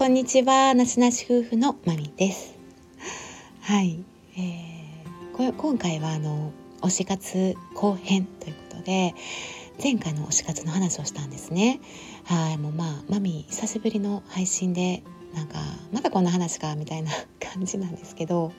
[0.00, 0.72] こんにちは。
[0.72, 2.56] なしなし夫婦のまみです。
[3.60, 4.02] はい、
[4.34, 9.14] えー、今回はあの推し活後編ということで
[9.78, 11.82] 前回の推し活の話をしたんですね。
[12.24, 12.56] はい。
[12.56, 15.02] もうまあマミ久しぶりの配信で
[15.34, 15.58] なんか
[15.92, 18.52] まだこんな話かみたいな 感じなんですけど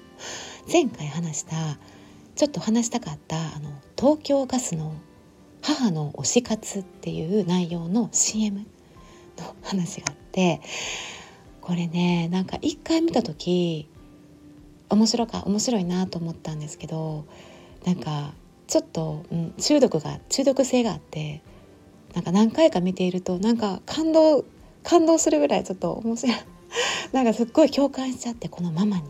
[0.72, 1.80] 前回話した
[2.36, 4.94] ちょっと話したかったあの東京ガスの
[5.64, 8.60] 母の推し活っていう内容の CM
[9.40, 10.62] の話があって
[11.72, 13.88] これねなんか一回見た時
[14.90, 17.24] 面白か面白いなと思ったんですけど
[17.86, 18.34] なんか
[18.68, 21.42] ちょっと、うん、中毒が中毒性があって
[22.14, 24.44] なんか何回か見ているとなんか感動
[24.84, 26.36] 感動するぐらいちょっと面白い
[27.14, 29.04] なんかすっごい共感しちゃってこのママに。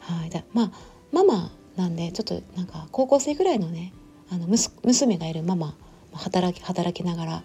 [0.00, 0.72] はい、だまあ
[1.12, 3.92] ママなんでちょっとなんか高校生ぐらいのね
[4.30, 5.76] あの娘がいるママ
[6.14, 7.42] 働き働きながら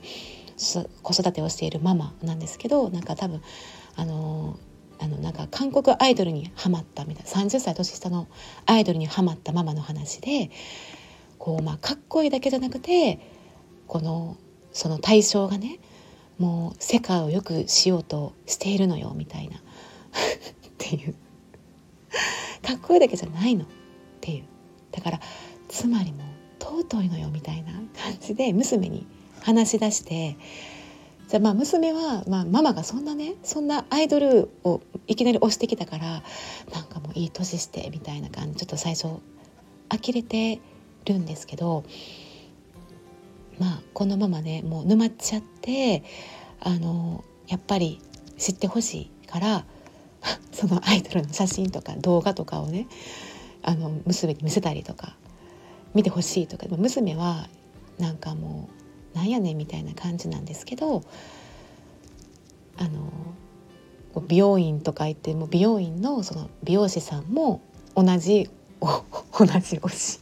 [0.64, 3.42] 子育てをしているママなんですけどなんか多分
[3.96, 4.58] あの
[5.00, 8.28] あのなんか韓国アイドルにはまったみたいな30歳年下の
[8.66, 10.50] アイドルにはまったママの話で
[11.38, 13.20] こう、まあ、かっこいいだけじゃなくて
[13.88, 14.38] この
[14.72, 15.80] その対象がね
[16.38, 19.62] もう世界を良くしようとしているのよみたいなっ
[20.78, 21.16] ていう。
[22.64, 23.68] かっこいいだけじゃないのっ
[24.22, 24.44] ていう。
[24.92, 25.20] だから
[25.68, 26.28] つまりもう
[26.60, 27.84] 尊いのよみたいな感
[28.20, 29.06] じで娘に
[29.44, 30.38] 話し出して
[31.28, 36.24] じゃあまあ娘は、まあ、ママがそんなねそんなアイドルをいきなり推してきたから
[36.74, 39.04] なんかもういい年してみたいな感じちょっと最初
[39.90, 40.60] 呆れて
[41.06, 41.84] るんですけど
[43.60, 46.04] まあこのままねもう沼っちゃって
[46.60, 48.00] あのやっぱり
[48.38, 49.66] 知ってほしいから
[50.52, 52.88] そのアイドルの写真とか動画とかをね
[53.62, 55.16] あの娘に見せたりとか
[55.94, 57.50] 見てほしいとか娘は
[58.00, 58.83] なんかもう
[59.14, 61.04] なんやねんみたいな感じなんですけど
[62.78, 63.12] あの
[64.28, 67.62] 美容院とか行っても美容院のその美容師さんも
[67.96, 68.50] 同じ
[68.82, 70.20] 同じ推し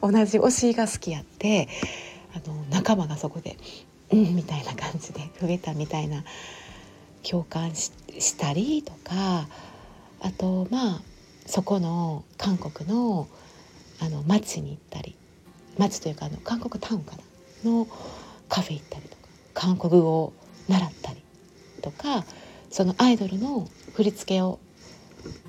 [0.00, 1.68] 同じ推しが好きやって
[2.34, 3.56] あの仲間がそこで
[4.10, 6.24] 「うん」みたいな感じで増えたみたいな
[7.28, 7.90] 共感し
[8.36, 9.48] たりとか
[10.20, 11.02] あとまあ
[11.46, 13.28] そこの韓国の
[13.98, 15.16] あの街に行ったり
[15.78, 17.22] 街というかあの韓国タウンかな。
[17.64, 17.88] の
[18.48, 20.32] カフェ行ったりとか韓国語を
[20.68, 21.22] 習ったり
[21.82, 22.24] とか
[22.70, 24.58] そのアイドルの振り付けを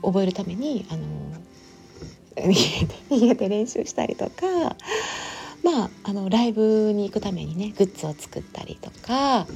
[0.02, 1.06] 覚えるためにあの
[3.10, 4.76] 家で練習したりとか
[5.64, 9.48] まああのライブに行くためにねグッズを作ったりとか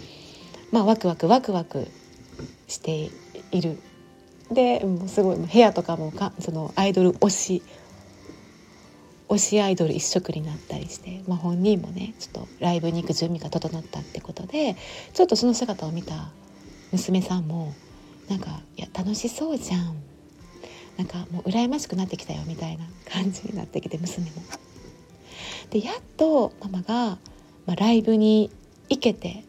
[0.71, 1.87] まあワクワクワクワク
[2.67, 3.11] して
[3.51, 3.77] いる。
[4.51, 7.63] でもうすごい部屋とかもかそのアイドル推し
[9.31, 14.75] 推しアイドル一色になったりして、まあ、本人もねちょっとライブに行く準備が整ったってことで
[15.13, 16.31] ちょっとその姿を見た
[16.91, 17.73] 娘さんも
[18.27, 19.95] なんか「いや楽しそうじゃん」
[20.97, 24.41] なんかもう羨ましくなってきたよみたいな感じになってきて娘も。
[25.69, 27.17] でやっとママが、
[27.65, 28.51] まあ、ライブに
[28.89, 29.45] 行けて、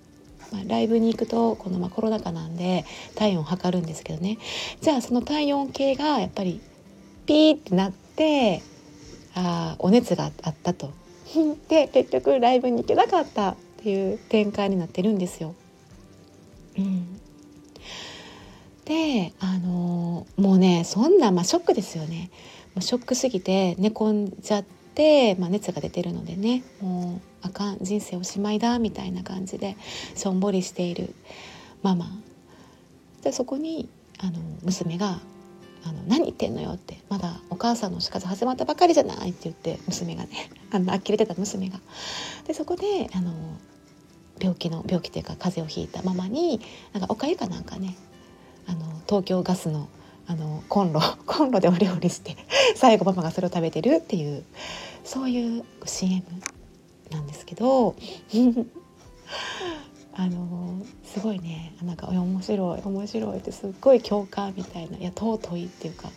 [0.52, 2.84] まあ、ライブに行くとこの、まあ、コロナ禍なんで
[3.16, 4.38] 体温を測るんですけどね
[4.80, 6.60] じゃあその体温計がやっぱり
[7.26, 8.62] ピーってなって
[9.34, 10.90] あお熱があったと。
[11.68, 15.54] で結局ライブに行けなかったっていう展開になってるんですよ。
[16.78, 17.20] うん、
[18.84, 22.30] であの、もうねそんな、まあ、ショックですよね。
[22.74, 29.76] もうショックすぎて寝込んじゃって、まあ、熱が出てるのでねもうあかん人生おしまいだみたいな感じで
[30.14, 31.14] しょんぼりしている
[31.82, 32.06] ママ
[33.22, 33.88] でそこに
[34.18, 35.20] あの娘が
[35.84, 41.80] あの何言ってんのよってまだお母さんの死活始まったばかりじゃないって言って娘がね あの呆れてた娘が。
[42.46, 43.32] でそこであの
[44.40, 46.60] 病気の病気というか風邪をひいたママに
[46.92, 47.96] なんかおかゆかなんかね
[48.66, 49.88] あの東京ガスの
[50.26, 52.36] あのコンロ コンロでお料理して
[52.76, 54.44] 最後ママがそれを食べてるっていう
[55.04, 56.22] そういう CM
[57.10, 57.94] なんですけど
[60.14, 60.71] あの
[61.22, 61.74] ごいね。
[61.82, 62.82] なんか面白い。
[62.84, 64.98] 面白いってすっごい共感みたいな。
[64.98, 66.10] いや尊いっていうか。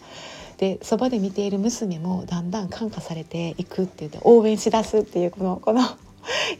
[0.58, 5.82] でそばで見ている娘もだんだん感化されていくって言って応援しだすっていうこのこの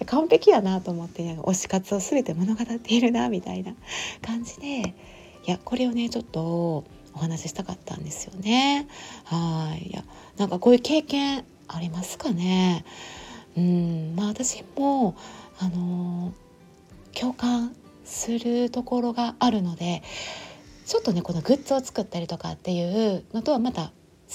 [0.06, 3.74] 完璧やなと思って推し活を全て物語っているなみたいな
[4.22, 4.94] 感じでい
[5.46, 8.90] やこれをねちょっとお話ししたかったんですよね。
[9.24, 9.88] はい。
[9.88, 10.04] いや
[10.38, 12.84] なんかこういう経験ありますかね。
[13.56, 14.14] うん。
[14.18, 15.16] まあ私も
[15.60, 16.46] あのー
[17.16, 17.74] 共感
[18.06, 20.04] するところがあるので
[20.86, 23.92] ちょっとねこのグッズを作ったりとかっていうのとはまた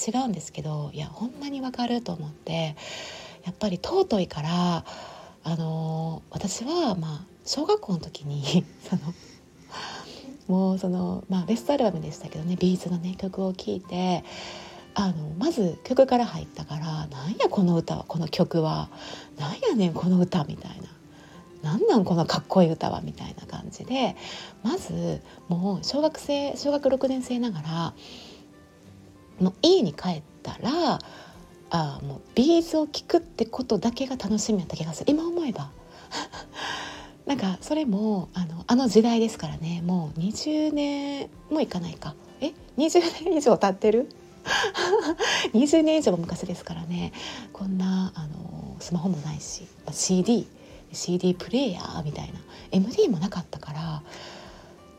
[0.07, 2.75] 違うんですけどいやほんまにわかると思って
[3.45, 4.85] やっぱり尊いから
[5.43, 9.01] あの私はまあ小学校の時に その
[10.47, 14.23] もうその、まあ、ベストアルバムでしたけどねビーズのね曲を聴いて
[14.93, 18.89] あのまず曲から入ったから「なんやこの歌はこの曲は。
[19.39, 20.87] なんやねんこの歌」みたいな
[21.61, 24.15] 「なんなんこのかっこいい歌は」みたいな感じで
[24.63, 27.93] まずもう小学生小学6年生ながら
[29.39, 30.99] もう家に帰ったら
[31.71, 35.11] あもうビーズを聴くってことだけが楽しみやった気がする。
[35.11, 35.71] 今思えば。
[37.25, 39.81] なんかそれもあのあの時代ですからね。
[39.85, 42.13] もう20年もいかないか。
[42.41, 44.09] え？20年以上経ってる？
[45.53, 47.13] 20年以上も昔ですからね。
[47.53, 50.47] こんなあのスマホもないし CD
[50.91, 52.39] CD プレーヤーみたいな。
[52.71, 54.03] MD もなかったから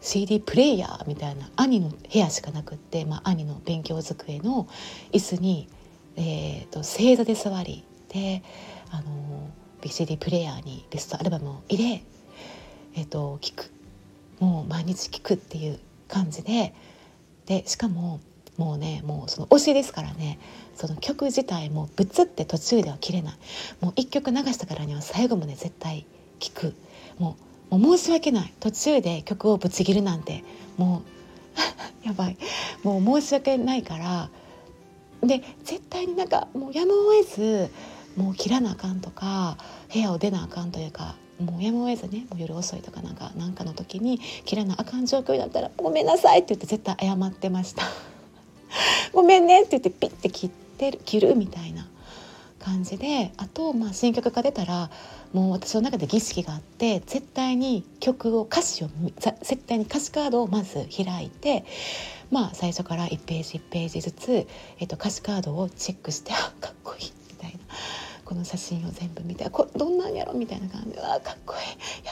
[0.01, 4.69] CD プレーヤーみたいな兄の部屋しかなくって、まあ、兄の勉強机の
[5.13, 5.69] 椅子に、
[6.17, 8.43] えーと、正座で座りで
[8.91, 9.51] あの
[9.87, 12.05] CD プレーヤーにベストアルバムを入れ、
[12.95, 13.73] えーと、聞く。
[14.39, 15.79] もう毎日聞くっていう
[16.09, 16.75] 感じで。
[17.47, 18.21] でしかも
[18.57, 20.39] もうねもうその推しですからね。
[20.83, 23.35] その曲自体もブツって途中では切れない。
[23.81, 26.07] もう一曲流したからには最後まで絶対
[26.41, 26.75] 聴く。
[27.21, 27.37] も
[27.71, 28.53] うもう申し訳ない。
[28.59, 30.43] 途中で曲をぶち切るなんて。
[30.77, 31.03] も
[32.03, 32.37] う やばい。
[32.83, 34.29] もう申し訳ないから。
[35.23, 37.71] で絶対になんかもうやむを得ず
[38.17, 39.57] もう切らなあかんとか
[39.93, 47.85] 部屋を出なあかんというかもうやむを得ずねもう夜遅いとかなんかなんかの時に切らなあかん状況になったら「ごめんなさい」って言って絶対謝ってました。
[49.13, 50.51] ごめんねって言ってピッて切っ
[50.83, 51.87] てる切るみたいな
[52.59, 54.91] 感じであと、まあ、新曲が出たら
[55.33, 61.65] もう私の中で儀式があって絶対に曲を歌詞を絶対に歌詞カードをまず開いて、
[62.31, 64.47] まあ、最初から1ページ1ページずつ、
[64.79, 67.59] えっと、歌詞カードをチェックしてあかっこいいみたいな
[68.25, 72.12] この写真を全部見てこれどんなんやろみたいな感じであかっこいいや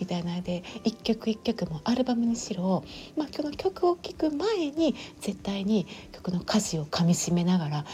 [0.00, 2.84] みたいなで一曲一曲もアルバムにしろ、
[3.16, 7.84] まあ、この曲を聴く前に絶対に曲の歌詞をかみしめながら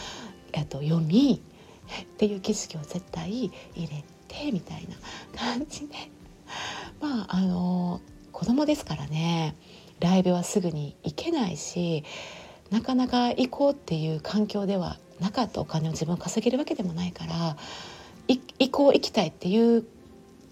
[0.68, 1.42] と読み
[2.02, 4.96] っていう景色を絶対入れてみたいな
[5.38, 5.94] 感じで。
[7.00, 8.00] まああの
[8.32, 9.56] 子供ですからね
[10.00, 12.04] ライブはすぐに行けないし
[12.70, 17.56] なかなか行こうっていう環境ではなかったお金を自分稼げるわけでもないから
[18.26, 19.84] 行こう行きたいっていう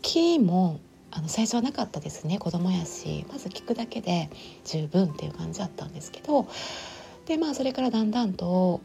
[0.02, 0.80] 気も
[1.12, 4.30] あの最初はなかったですね子供やしまず聞くだけで
[4.64, 6.48] 十分っていう感じだったんですけど
[7.26, 8.80] でまあそれからだんだんと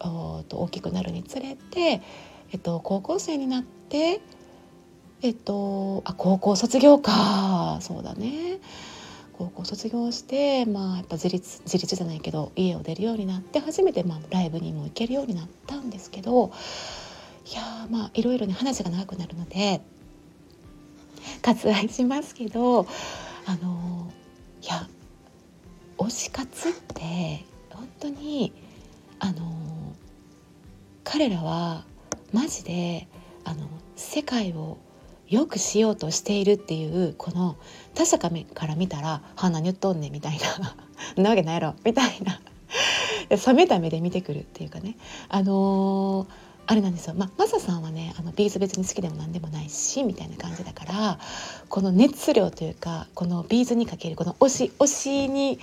[0.00, 2.02] 大きくなるにつれて、
[2.52, 4.20] えっと、高校生になって
[5.20, 7.78] えっとあ高校卒業か。
[7.80, 8.60] そうだね。
[9.32, 16.50] 高校卒業してまあやっぱ自立自立じゃないけど家を出るようになって初めてまあライブにも行けるようになったんですけど
[17.46, 19.80] いやまあいろいろね話が長くなるので
[21.42, 22.86] 割愛しますけど
[23.46, 24.12] あの
[24.62, 24.88] いや
[25.98, 28.52] 推し活って本当に
[29.18, 29.52] あの
[31.04, 31.84] 彼らは
[32.32, 33.08] マジで
[33.44, 34.78] あの世界を
[35.28, 37.56] 良くしようとしているっていうこの
[37.94, 38.30] 他者か
[38.66, 40.76] ら見たら「は何言っとんね」みたいな
[41.22, 42.40] 「なわけないやろ」みたいな。
[43.28, 44.96] 冷めた目で見てくるっていうかね。
[45.28, 51.18] あのーあれなんですよ、まあ、マサさんはねあの B'z 別に好きでも何でもないしみたいな感じだから
[51.70, 55.58] この熱量というかこの B'z にかけるこの推し推しに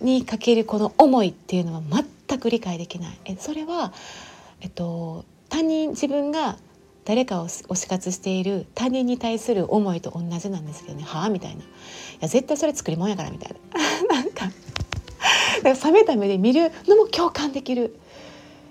[0.00, 1.80] にかけるこの思いっていうのは
[2.28, 3.18] 全く理解できない。
[3.24, 3.92] えそれは、
[4.60, 6.56] えっと、他人自分が
[7.04, 11.04] 誰かを推し活している他人に対する思いと同じなんですけどね。
[11.04, 11.30] はあ？
[11.30, 11.62] みたいな。
[11.62, 11.66] い
[12.18, 13.54] や絶対それ作り物やからみたい
[14.08, 14.10] な。
[14.20, 14.50] なんか
[15.62, 17.96] 冷めた目で見るのも共感できる。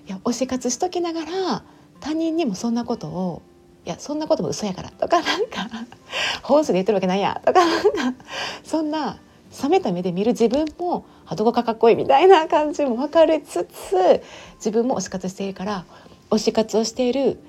[0.08, 1.64] いや推し活しときながら
[2.00, 3.42] 他人にもそんなことを
[3.86, 5.68] いやそんなことも嘘やからとか なんか
[6.44, 8.24] 本数で言ってるわけないやとかなんか
[8.64, 9.18] そんな
[9.64, 14.22] 冷めた目で見る自分もあどこかかっこいいみたいな感じも分かりつつ
[14.56, 15.86] 自分も推し活しているから
[16.30, 17.40] 推し活をしている、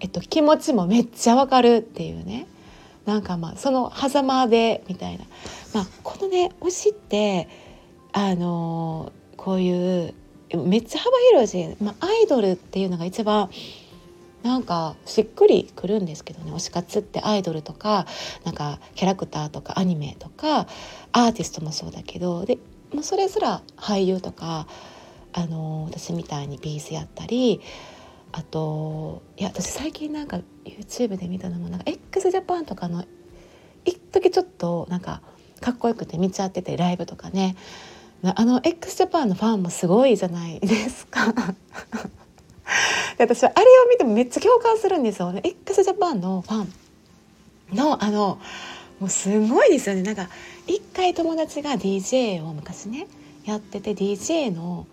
[0.00, 2.46] えっと、気持ちもめっちゃ分かるっていうね。
[3.06, 5.24] なんかまあその狭間でみたいな、
[5.72, 7.48] まあ、このね推しって
[8.12, 10.14] あのー、こういう
[10.56, 13.50] めっちゃ幅広いし、まあ、アイドルっていうのが一番
[14.42, 17.20] なんかしっくりくるんですけどね推し活って。
[17.20, 18.06] アイドルとか
[18.44, 20.66] なんかキャラクターとかアニメとか
[21.12, 22.58] アーティストもそうだけどで
[22.92, 24.66] もうそれすら俳優とか
[25.32, 27.60] あの私みたいにビーズやったり
[28.32, 33.04] あといや私最近なんか YouTube で見たのもなんか x ジャパンとかの
[33.84, 35.20] 一時ちょっとなんか
[35.60, 37.56] かっこよくて見ちゃっててライブとかね。
[38.22, 41.32] あの x ジャパンのファンもすごいじゃないですか。
[43.16, 45.32] で私はあれを見てもめっちゃ共感するんですよ。
[45.32, 48.38] ね x ジャパンのファンのあの
[48.98, 50.02] もうすごいですよね。
[50.02, 50.28] なんか
[50.66, 53.06] 一回友達が DJ を昔ね
[53.44, 54.86] やってて DJ の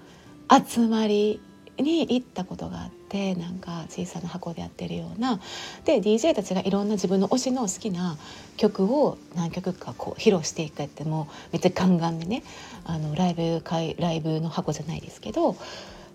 [0.50, 1.42] 集まり
[1.78, 5.40] に行ったことがあってなんか小さな箱でやってるような
[5.84, 8.18] で DJ たちがいろんな自分の推しの好きな
[8.58, 12.44] 曲を何曲かこう披露していくってもめっちゃガンガンでね
[12.86, 15.56] あのライブ会ライブの箱じゃないですけど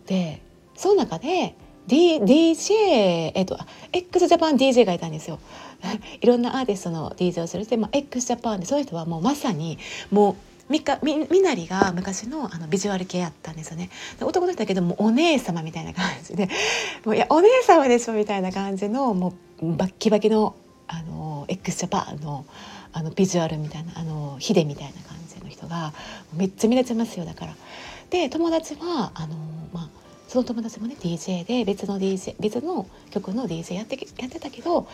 [0.07, 0.41] で
[0.77, 1.55] その中で
[1.87, 3.59] D、DJ、えっと、
[3.93, 5.41] x ジャパン DJ がいたんですよ。
[6.21, 9.79] いろんなアーティストの DJ をするで、まあ、x ジャパンでその人はもうまさに
[10.11, 10.37] もう
[10.71, 16.49] みかみみなりが昔のあのビジュアル系やったんですよね男の人だけどもお姉様みたいな感じで
[17.05, 20.55] もういやお姉様でしょみたいな感じのもうバッキバキの
[20.87, 22.47] あの x ジャパンの
[22.93, 25.93] あのビジュアルみたいなあのヒデみたいな感じの人が
[26.33, 27.55] めっちゃ見れちゃいますよだから。
[28.11, 29.37] で友達はあの、
[29.73, 29.89] まあ、
[30.27, 34.89] その友達もね DJ で別の DJ 別の曲の DJ やってやってたけど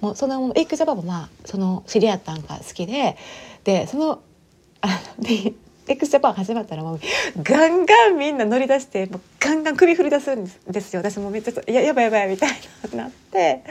[0.00, 3.16] もうそのエッグジャパンもまあその知り合ったんが好きで
[3.64, 4.20] でその
[5.18, 5.54] で
[5.88, 7.00] x ジャパン始まったらもう
[7.42, 12.50] ガンガンみんな乗り出してもうガンガン首振り出すんですよ私もめっちゃややばいやばいみたい
[12.92, 13.64] になって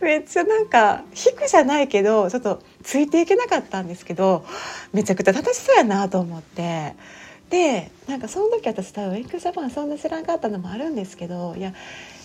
[0.00, 4.44] めっちゃなんか引くじゃないけどちょっとついていけなかったんですけど
[4.92, 6.94] めちゃくちゃ楽しそうやなと思って
[7.50, 11.74] でなんかその時私多分 x ジャパンそんな知らんかったのもあるんですけどいや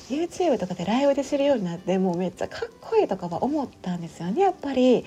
[0.09, 5.03] YouTube とかでライブで知るようになってもうめっちゃかっこいいとかは思ったんですよねやっぱり。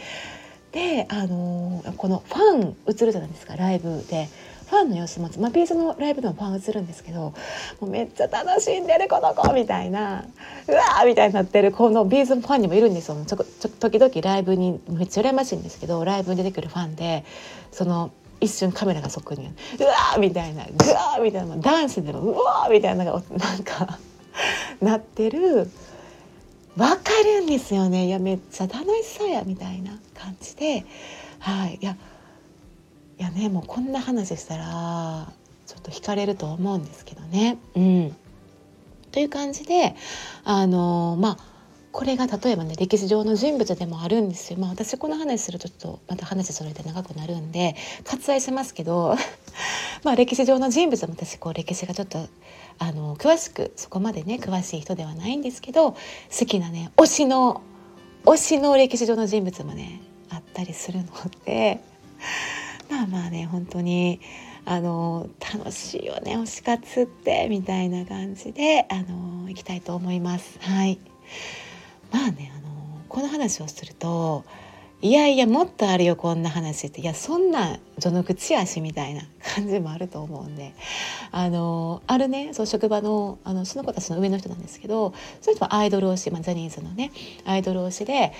[0.72, 4.28] であのー、このファン映るじゃないですかライブで。
[4.68, 7.34] ファンの様子も、まあ、 B'z のライブでもファン映るんですけども
[7.80, 10.26] うめっちゃ楽しんでるこの子みたいな。
[10.68, 13.16] うわーみたいになってるこの B'z のファンにもいるんですよ。
[13.26, 17.24] ちょちょ時々ライブにめっちゃ羨ましいんですけどライブに出てくるファンで
[17.72, 18.10] その
[18.42, 20.66] 一瞬カメラがそこにうわーみたいな。
[20.66, 21.56] グワーみたいな。
[21.56, 23.98] ダンスでもうわーみたいなのがなんか
[24.82, 25.70] なってる。
[26.76, 28.04] わかるんですよね。
[28.06, 29.98] いやめっちゃ楽しそうやみたいな。
[30.18, 30.84] 感じで
[31.38, 31.96] はいいや
[33.18, 35.32] いやねもうこんな話したら
[35.66, 37.58] ちょっと惹かれると思うんですけどね。
[37.74, 38.16] うん、
[39.12, 39.94] という感じで
[40.44, 41.36] あのまあ
[41.90, 44.58] これが例えばね歴史上の人物でもあるんですよ。
[44.58, 49.16] まあ私この話するとちょっとまた話それで長くなるんで割愛しますけど
[50.04, 52.28] まあ歴史上の人物も私こう歴史がちょっと
[52.78, 57.62] あの詳しくそこまでね詳しい人ではないんですけど好きなね推しの
[58.24, 61.06] 推しの歴史上の人物もねあったりするの
[61.44, 61.80] で
[62.90, 64.20] まあまあね本当に
[64.64, 70.58] あの楽しいよね推し活ってみたいな感じであのいきたいと思います。
[70.60, 70.98] はい
[72.12, 72.68] まあねあの
[73.08, 74.44] この話をすると
[75.00, 79.22] いやいやもっとあるよこんな話っていやそんな序の口足みたいな
[79.54, 80.74] 感じもあると思うんで
[81.30, 87.12] あのあるねそう職場のあのその子たちの上の人なんですけどその人はアイドル推し、まあ、ジャニーズのね
[87.44, 88.32] アイドル推しで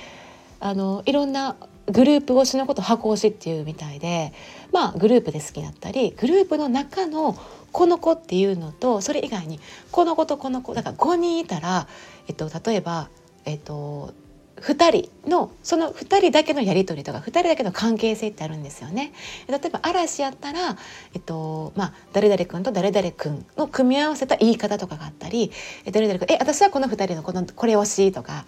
[0.59, 1.57] あのいろんな
[1.90, 4.33] グループ推しのこと箱推しっていうみたいで
[4.73, 7.37] まあグループで好きだったりグループの中の
[7.73, 11.87] この子っていうのとそれ以外にこの子とこの子だから5人いたら、
[12.28, 13.09] えっと、例えば
[13.45, 14.14] えっと
[14.61, 19.12] 2人のその2人だけのやり取りとか2人だけの関係性ってあるんですよね。
[19.47, 20.76] 例えば嵐やったら、
[21.14, 25.52] えっとまあ、誰々君と誰々君の組み合わせた言い方とかがあったり
[25.92, 28.45] 誰々君え私はこの2人のこのこれ推しとか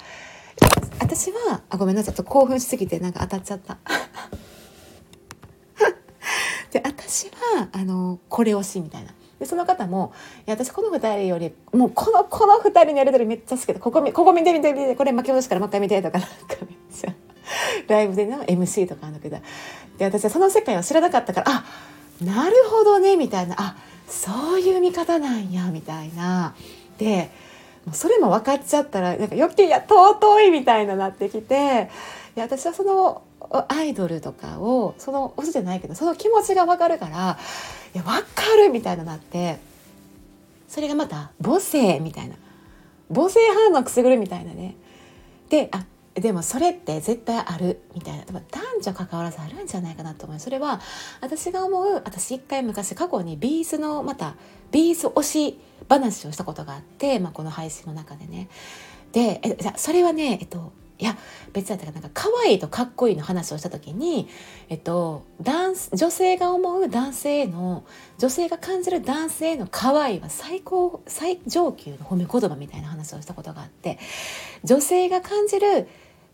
[1.01, 2.15] 私はあごめんなさい。
[2.15, 3.79] ちょっと興奮しすぎてなんか当たっちゃった。
[6.71, 9.11] で私はあのこれ推しみたいな。
[9.41, 10.13] でその方も
[10.47, 17.15] 「いや私この2人よりもうこのこの2人のやり取りめっちゃ好きでここここ見て見て見てこれ巻き戻しからもう一回見て」とかなんかめっちゃ
[17.89, 19.39] ライブでの MC とかあるんだけど。
[19.99, 21.65] で私はその世界を知らなかったからあ
[22.23, 23.57] なるほどねみたいな。
[23.59, 23.77] あ
[24.07, 26.55] そういう見方なんやみたいな。
[26.99, 27.31] で
[27.93, 31.91] それも分かっちゃったらなんか余計や尊いみたいななってきて
[32.37, 33.23] いや私はその
[33.69, 37.39] アイドルとかをその推しじゃないけどその気持ちが分かるから
[37.95, 39.59] いや分かるみたいななって
[40.69, 42.37] それがまた母性みたいな
[43.13, 43.41] 母性
[43.73, 44.77] 本能くすぐるみたいなね。
[45.49, 45.85] であ
[46.15, 48.25] でもそれって絶対あるみたいな。
[48.25, 48.43] 男
[48.83, 50.39] 女関わらずあるんじゃないかなと思う。
[50.39, 50.81] それは
[51.21, 54.35] 私が思う私一回昔過去に B'z のまた
[54.71, 55.61] B'z 推し
[55.91, 58.49] 話をしたことがあって、まあ、この配信の中でね。
[59.13, 61.17] でえそれはねえっといや
[61.55, 64.29] 別だったかなんか可愛いとかっこいいの話をした時に、
[64.69, 67.85] えっと、男女性が思う男性への
[68.19, 73.99] 女性が感じる男性への可愛いは最高最上級の褒め言葉みたいな話をしたことがあって
[74.63, 75.89] 女性が感じる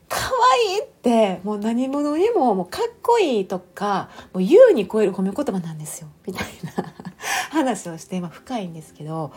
[0.08, 0.18] 可
[0.68, 6.46] 愛いってもう何者にももうかっこいいとかもう優に超える褒め言葉なんですよみたい
[6.76, 6.92] な。
[7.50, 9.32] 話をして今深いんですけど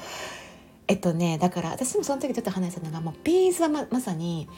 [0.88, 4.50] えっとねだから私もその時ちょっと話したのがもうビーズはままさに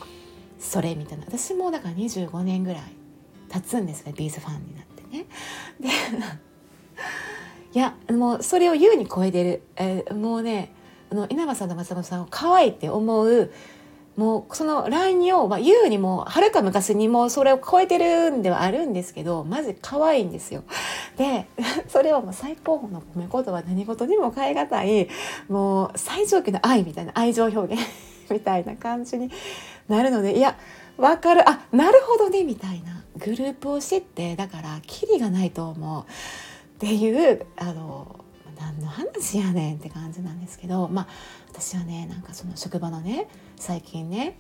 [0.60, 2.84] それみたいな私もだから25年ぐらい
[3.54, 5.26] 立つんですがビーズファンになってね。
[5.80, 5.90] で
[7.74, 10.74] いやもうそれを優に超えてる、えー、もうね
[11.12, 13.52] あの稲葉さんと松本さんを可愛いって思う
[14.18, 20.64] もうその LINE を、まあ、優にもはるか昔にもそれを超えてるんではあるんですけどマジ可愛いんですよ。
[21.18, 21.48] で
[21.88, 25.08] それをもう最高峰の褒め言葉何事にも変え難い
[25.48, 27.82] もう最上級の愛みたいな愛情表現
[28.30, 29.32] みたいな感じに
[29.88, 30.58] なるのでいや
[30.98, 36.06] わかるあなるほどねみたいなグループを知ってだからキリがないと思うっ
[36.80, 38.21] ていうあの
[38.82, 41.08] の話やねんって感じなんですけどまあ
[41.50, 44.38] 私はねなんかその職場のね最近ね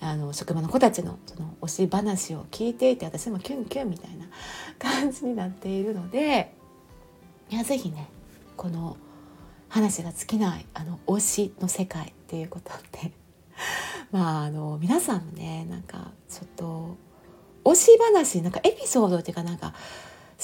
[0.00, 4.26] あの職場の子たちのその推し話を聞いていて私もキュンキュンみたいな
[4.78, 6.54] 感じになっているので
[7.50, 8.08] いや是非ね
[8.56, 8.96] この
[9.68, 13.12] 話が尽きないあの推しの世界っていうことって
[14.12, 16.96] まああの皆さんもねなんかちょっと
[17.64, 19.74] 推し話なんかエピソードっていうかなんか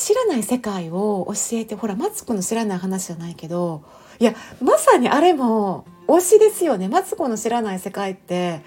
[0.00, 3.83] 知らない世界を教えてほらマツコの知らない話じゃないけど
[4.19, 8.62] いやまさにあれも推しですよねマツコの知らない世界って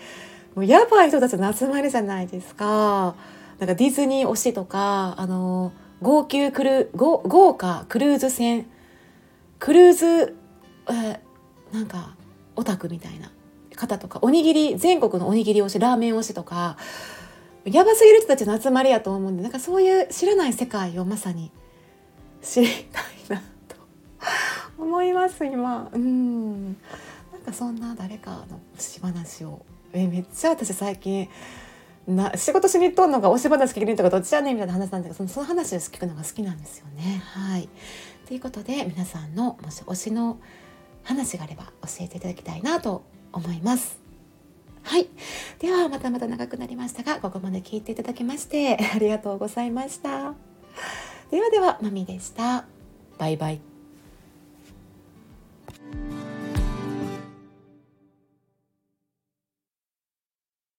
[0.53, 3.15] もうやばい人たちの集まりじゃないですか。
[3.57, 5.73] なんかディズニー推しとかあの
[6.03, 8.67] 号泣クル豪豪華クルーズ船
[9.57, 10.35] クルーズ、
[10.91, 11.19] え
[11.71, 12.15] なんか
[12.55, 13.31] オタクみたいな
[13.75, 16.77] 方とかおにぎり全国のおにぎり推しラーメン推しとか
[17.65, 21.51] やばすぎる人たちの集まりやと思うんでなんかそういう知らない世界をまさに
[22.41, 23.75] 知りたいなと
[24.77, 26.75] 思います今うんなん
[27.45, 31.29] かそんな誰かの推し話をえめっちゃ私最近
[32.05, 37.23] な仕事しに行っとんのか推し話聞きにとかどっちやねんみたいな話なんだけどそのその話を聞くのが好きなんですよね。
[37.25, 37.69] はい
[38.27, 40.39] ということで皆さんのもし推しの
[41.03, 44.02] 話があれば教えていただきたいなと思います。
[44.83, 45.07] はい。
[45.59, 50.33] では、またまた長くなりましたが、ここまで聞いていただきまして、 ありがとうございました。
[51.31, 52.65] ではでは、まみでした。
[53.17, 53.61] バイバイ。